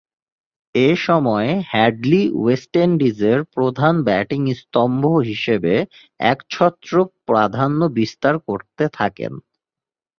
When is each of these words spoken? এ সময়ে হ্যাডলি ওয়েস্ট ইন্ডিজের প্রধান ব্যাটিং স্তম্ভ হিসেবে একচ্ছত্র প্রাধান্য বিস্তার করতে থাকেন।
এ 0.75 0.89
সময়ে 1.01 1.51
হ্যাডলি 1.71 2.23
ওয়েস্ট 2.35 2.73
ইন্ডিজের 2.85 3.39
প্রধান 3.55 3.95
ব্যাটিং 4.03 4.41
স্তম্ভ 4.53 5.03
হিসেবে 5.29 5.73
একচ্ছত্র 6.25 6.93
প্রাধান্য 7.25 7.79
বিস্তার 7.97 8.35
করতে 8.47 8.83
থাকেন। 8.93 9.33